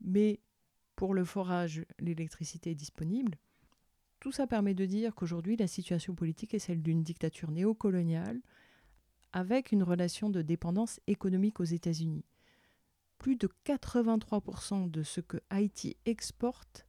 [0.00, 0.40] mais
[0.96, 3.36] pour le forage, l'électricité est disponible.
[4.20, 8.40] Tout ça permet de dire qu'aujourd'hui, la situation politique est celle d'une dictature néocoloniale
[9.32, 12.24] avec une relation de dépendance économique aux États-Unis.
[13.20, 16.86] Plus de 83% de ce que Haïti exporte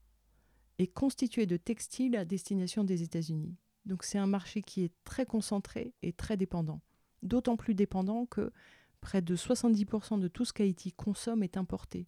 [0.79, 3.57] est constitué de textiles à destination des États-Unis.
[3.85, 6.79] Donc c'est un marché qui est très concentré et très dépendant.
[7.21, 8.53] D'autant plus dépendant que
[9.01, 12.07] près de 70% de tout ce qu'Haïti consomme est importé.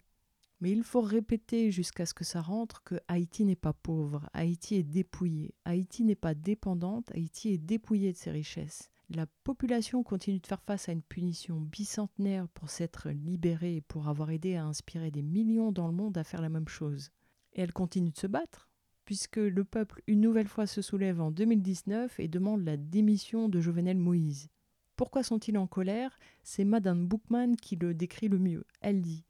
[0.62, 4.76] Mais il faut répéter jusqu'à ce que ça rentre que Haïti n'est pas pauvre, Haïti
[4.76, 8.90] est dépouillé, Haïti n'est pas dépendante, Haïti est dépouillé de ses richesses.
[9.10, 14.08] La population continue de faire face à une punition bicentenaire pour s'être libérée et pour
[14.08, 17.10] avoir aidé à inspirer des millions dans le monde à faire la même chose.
[17.52, 18.70] Et elle continue de se battre,
[19.04, 23.60] puisque le peuple une nouvelle fois se soulève en 2019 et demande la démission de
[23.60, 24.48] Jovenel Moïse.
[24.96, 26.18] Pourquoi sont-ils en colère?
[26.42, 28.64] C'est Madame Bookman qui le décrit le mieux.
[28.80, 29.26] Elle dit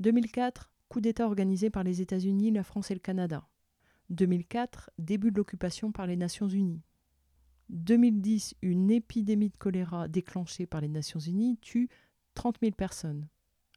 [0.00, 3.46] 2004, coup d'État organisé par les États-Unis, la France et le Canada.
[4.10, 6.82] 2004, début de l'occupation par les Nations Unies.
[7.70, 11.88] 2010, une épidémie de choléra déclenchée par les Nations Unies tue
[12.34, 13.28] 30 000 personnes.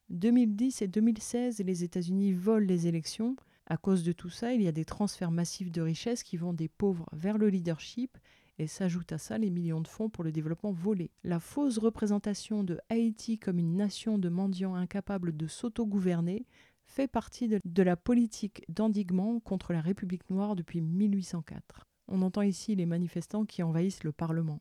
[0.10, 3.36] 2010 et 2016, les États-Unis volent les élections.
[3.66, 6.54] À cause de tout ça, il y a des transferts massifs de richesses qui vont
[6.54, 8.18] des pauvres vers le leadership
[8.60, 11.12] et s'ajoutent à ça les millions de fonds pour le développement volé.
[11.24, 16.46] La fausse représentation de Haïti comme une nation de mendiants incapables de s'autogouverner
[16.86, 21.86] fait partie de la politique d'endiguement contre la République noire depuis 1804.
[22.08, 24.60] On entend ici les manifestants qui envahissent le Parlement.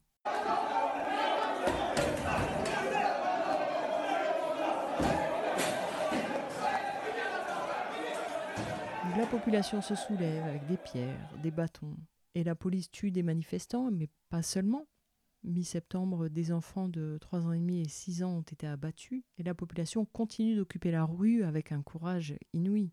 [9.17, 11.97] La population se soulève avec des pierres, des bâtons,
[12.35, 14.87] et la police tue des manifestants, mais pas seulement.
[15.43, 19.43] Mi-septembre, des enfants de 3 ans et demi et 6 ans ont été abattus, et
[19.43, 22.93] la population continue d'occuper la rue avec un courage inouï.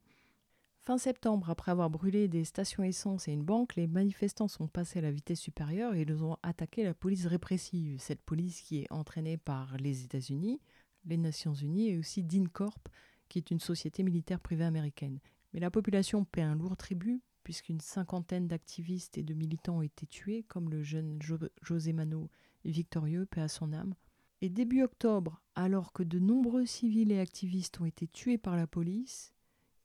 [0.85, 4.99] Fin septembre, après avoir brûlé des stations essence et une banque, les manifestants sont passés
[4.99, 8.91] à la vitesse supérieure et ils ont attaqué la police répressive, cette police qui est
[8.91, 10.59] entraînée par les États-Unis,
[11.05, 12.89] les Nations Unies et aussi DINCORP,
[13.29, 15.21] qui est une société militaire privée américaine.
[15.53, 20.05] Mais la population paie un lourd tribut puisqu'une cinquantaine d'activistes et de militants ont été
[20.05, 21.17] tués, comme le jeune
[21.61, 22.29] José Mano
[22.65, 23.95] victorieux, paix à son âme.
[24.41, 28.67] Et début octobre, alors que de nombreux civils et activistes ont été tués par la
[28.67, 29.33] police,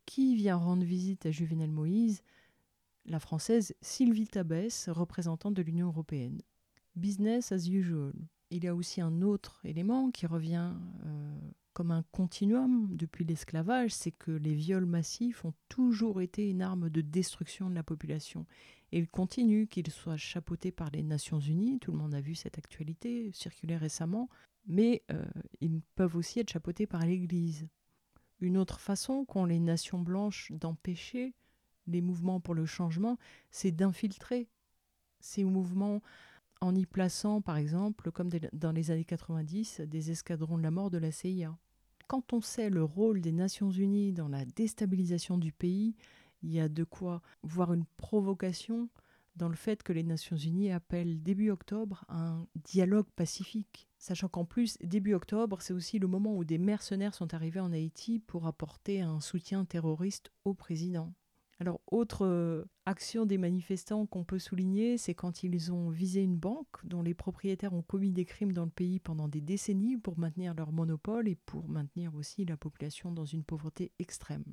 [0.08, 2.22] qui vient rendre visite à Juvenel Moïse
[3.04, 6.40] La française Sylvie Tabès, représentante de l'Union européenne.
[6.96, 8.14] Business as usual.
[8.50, 10.72] Il y a aussi un autre élément qui revient
[11.04, 11.38] euh,
[11.74, 16.88] comme un continuum depuis l'esclavage, c'est que les viols massifs ont toujours été une arme
[16.88, 18.46] de destruction de la population.
[18.92, 22.34] Et il continue, qu'ils soient chapeautés par les Nations Unies, tout le monde a vu
[22.34, 24.30] cette actualité circuler récemment,
[24.66, 25.22] mais euh,
[25.60, 27.68] ils peuvent aussi être chapeautés par l'Église.
[28.40, 31.34] Une autre façon qu'ont les nations blanches d'empêcher
[31.86, 33.18] les mouvements pour le changement,
[33.50, 34.48] c'est d'infiltrer
[35.20, 36.02] ces mouvements
[36.60, 40.90] en y plaçant, par exemple, comme dans les années 90, des escadrons de la mort
[40.90, 41.56] de la CIA
[42.08, 45.94] quand on sait le rôle des Nations Unies dans la déstabilisation du pays,
[46.42, 48.88] il y a de quoi voir une provocation
[49.36, 53.87] dans le fait que les Nations Unies appellent début octobre un dialogue pacifique.
[53.98, 57.72] Sachant qu'en plus, début octobre, c'est aussi le moment où des mercenaires sont arrivés en
[57.72, 61.12] Haïti pour apporter un soutien terroriste au président.
[61.60, 66.36] Alors, autre euh, action des manifestants qu'on peut souligner, c'est quand ils ont visé une
[66.36, 70.18] banque dont les propriétaires ont commis des crimes dans le pays pendant des décennies pour
[70.18, 74.44] maintenir leur monopole et pour maintenir aussi la population dans une pauvreté extrême.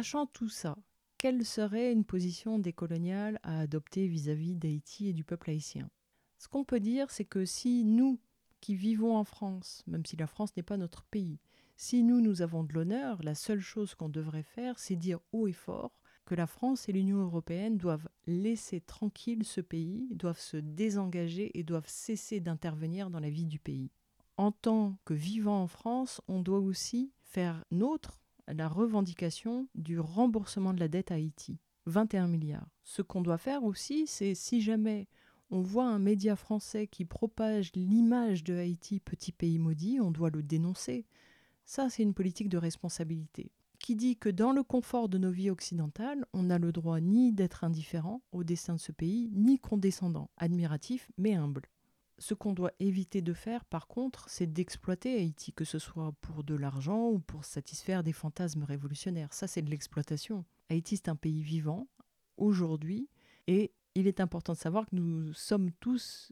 [0.00, 0.78] Sachant tout ça,
[1.18, 5.90] quelle serait une position décoloniale à adopter vis-à-vis d'Haïti et du peuple haïtien?
[6.38, 8.18] Ce qu'on peut dire, c'est que si nous,
[8.62, 11.38] qui vivons en France, même si la France n'est pas notre pays,
[11.76, 15.48] si nous, nous avons de l'honneur, la seule chose qu'on devrait faire, c'est dire haut
[15.48, 15.92] et fort
[16.24, 21.62] que la France et l'Union européenne doivent laisser tranquille ce pays, doivent se désengager et
[21.62, 23.90] doivent cesser d'intervenir dans la vie du pays.
[24.38, 28.22] En tant que vivant en France, on doit aussi faire nôtre
[28.52, 31.58] la revendication du remboursement de la dette à Haïti.
[31.86, 32.68] 21 milliards.
[32.84, 35.08] Ce qu'on doit faire aussi, c'est si jamais
[35.50, 40.30] on voit un média français qui propage l'image de Haïti, petit pays maudit, on doit
[40.30, 41.06] le dénoncer.
[41.64, 45.50] Ça, c'est une politique de responsabilité qui dit que dans le confort de nos vies
[45.50, 50.30] occidentales, on n'a le droit ni d'être indifférent au destin de ce pays, ni condescendant,
[50.36, 51.62] admiratif, mais humble.
[52.20, 56.44] Ce qu'on doit éviter de faire, par contre, c'est d'exploiter Haïti, que ce soit pour
[56.44, 59.32] de l'argent ou pour satisfaire des fantasmes révolutionnaires.
[59.32, 60.44] Ça, c'est de l'exploitation.
[60.68, 61.88] Haïti, c'est un pays vivant,
[62.36, 63.08] aujourd'hui,
[63.46, 66.30] et il est important de savoir que nous sommes tous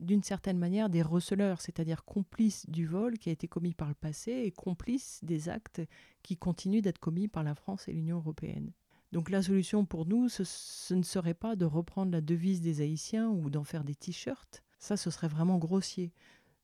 [0.00, 3.94] d'une certaine manière des receleurs, c'est-à-dire complices du vol qui a été commis par le
[3.94, 5.82] passé et complices des actes
[6.24, 8.72] qui continuent d'être commis par la France et l'Union européenne.
[9.12, 13.28] Donc la solution pour nous, ce, ne serait pas de reprendre la devise des Haïtiens
[13.28, 14.62] ou d'en faire des t-shirts.
[14.78, 16.12] Ça, ce serait vraiment grossier.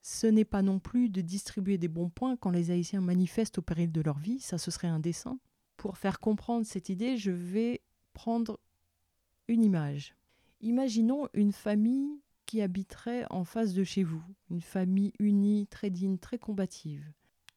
[0.02, 3.62] Ce n'est pas non plus de distribuer des bons points quand les Haïtiens manifestent au
[3.62, 4.38] péril de leur vie.
[4.40, 5.38] Ça, ce serait indécent.
[5.76, 7.80] Pour faire comprendre cette idée, je vais
[8.12, 8.60] prendre
[9.48, 10.14] une image.
[10.60, 16.18] Imaginons une famille qui habiterait en face de chez vous, une famille unie, très digne,
[16.18, 17.10] très combative.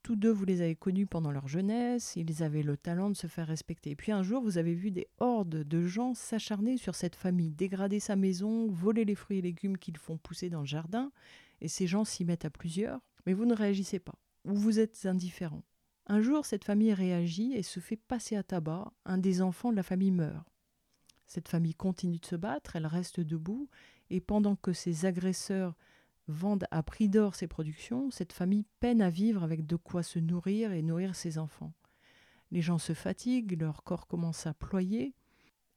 [0.08, 3.28] Tous deux, vous les avez connus pendant leur jeunesse, ils avaient le talent de se
[3.28, 3.90] faire respecter.
[3.90, 7.52] Et puis un jour, vous avez vu des hordes de gens s'acharner sur cette famille,
[7.52, 11.12] dégrader sa maison, voler les fruits et légumes qu'ils font pousser dans le jardin,
[11.60, 15.06] et ces gens s'y mettent à plusieurs, mais vous ne réagissez pas, ou vous êtes
[15.06, 15.64] indifférent.
[16.06, 19.76] Un jour, cette famille réagit et se fait passer à tabac, un des enfants de
[19.76, 20.48] la famille meurt.
[21.26, 23.68] Cette famille continue de se battre, elle reste debout,
[24.10, 25.76] et pendant que ses agresseurs
[26.28, 30.20] vendent à prix d'or ses productions, cette famille peine à vivre avec de quoi se
[30.20, 31.74] nourrir et nourrir ses enfants.
[32.52, 35.14] Les gens se fatiguent, leur corps commence à ployer,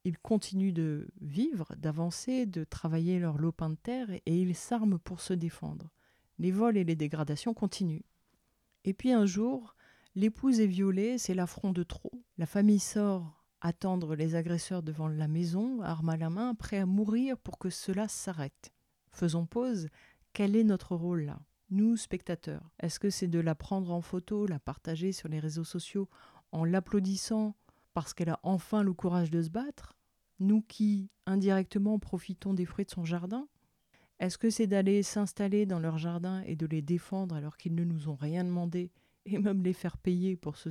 [0.05, 5.20] ils continuent de vivre, d'avancer, de travailler leur lopin de terre et ils s'arment pour
[5.20, 5.90] se défendre.
[6.38, 8.05] Les vols et les dégradations continuent.
[8.84, 9.76] Et puis un jour,
[10.14, 12.12] l'épouse est violée, c'est l'affront de trop.
[12.38, 16.86] La famille sort attendre les agresseurs devant la maison, arme à la main, prêt à
[16.86, 18.72] mourir pour que cela s'arrête.
[19.11, 19.88] Faisons pause.
[20.32, 21.40] Quel est notre rôle là?
[21.70, 22.70] Nous, spectateurs.
[22.80, 26.08] Est-ce que c'est de la prendre en photo, la partager sur les réseaux sociaux
[26.52, 27.54] en l'applaudissant
[27.94, 29.96] parce qu'elle a enfin le courage de se battre?
[30.38, 33.48] Nous qui, indirectement, profitons des fruits de son jardin?
[34.18, 37.84] Est-ce que c'est d'aller s'installer dans leur jardin et de les défendre alors qu'ils ne
[37.84, 38.92] nous ont rien demandé
[39.26, 40.68] et même les faire payer pour ce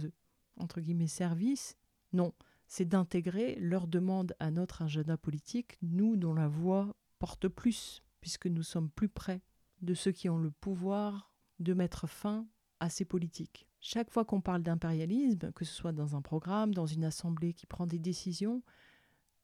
[0.57, 1.75] entre guillemets service?
[2.13, 2.33] Non,
[2.67, 8.47] c'est d'intégrer leurs demandes à notre agenda politique, nous dont la voix porte plus, puisque
[8.47, 9.41] nous sommes plus près
[9.81, 12.47] de ceux qui ont le pouvoir de mettre fin
[12.79, 13.67] à ces politiques.
[13.81, 17.65] Chaque fois qu'on parle d'impérialisme, que ce soit dans un programme, dans une assemblée qui
[17.65, 18.61] prend des décisions,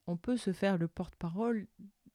[0.08, 1.68] on peut se faire le porte-parole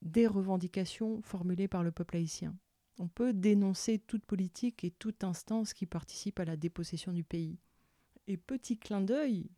[0.03, 2.57] des revendications formulées par le peuple haïtien.
[2.99, 7.59] On peut dénoncer toute politique et toute instance qui participe à la dépossession du pays.
[8.27, 9.51] Et petit clin d'œil,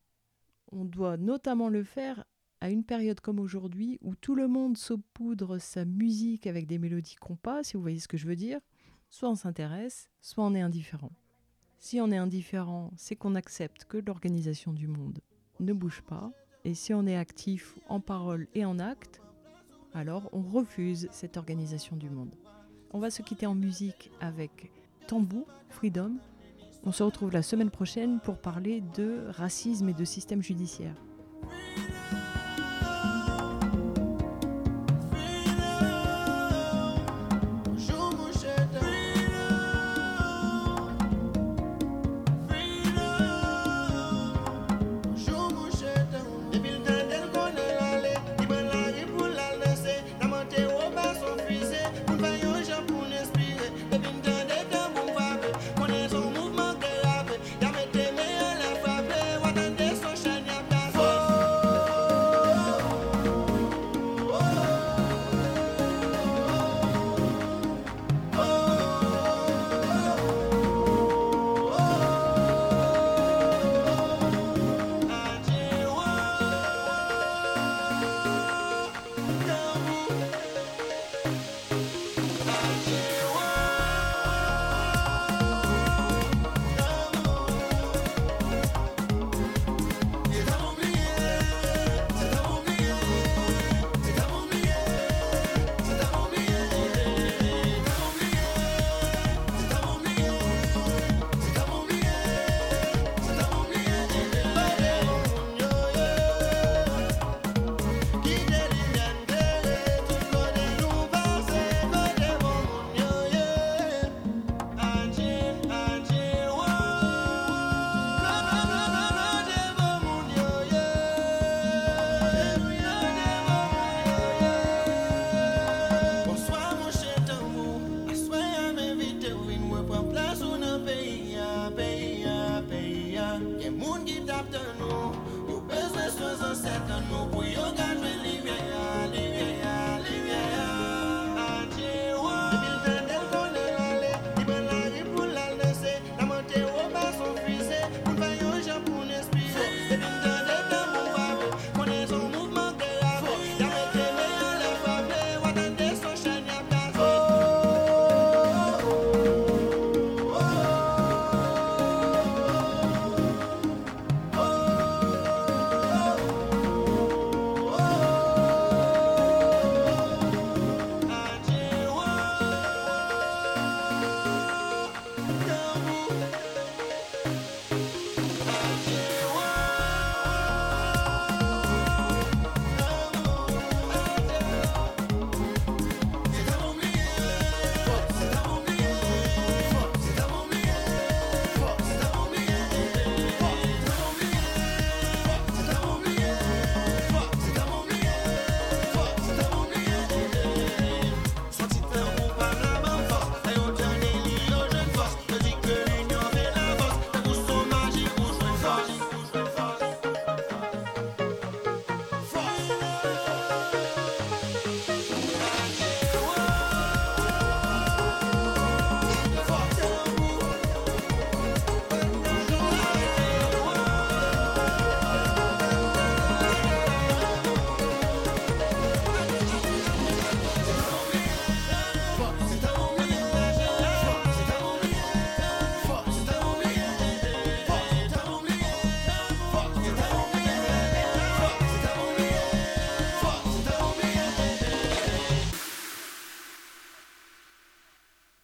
[0.70, 2.24] on doit notamment le faire
[2.62, 7.16] à une période comme aujourd'hui où tout le monde saupoudre sa musique avec des mélodies
[7.16, 8.60] compas, si vous voyez ce que je veux dire.
[9.10, 11.10] Soit on s'intéresse, soit on est indifférent.
[11.80, 15.18] Si on est indifférent, c'est qu'on accepte que l'organisation du monde
[15.58, 16.30] ne bouge pas.
[16.64, 19.20] Et si on est actif en parole et en acte,
[19.92, 22.36] alors on refuse cette organisation du monde.
[22.92, 24.70] On va se quitter en musique avec
[25.08, 26.12] Tambou, Freedom,
[26.84, 30.94] on se retrouve la semaine prochaine pour parler de racisme et de système judiciaire.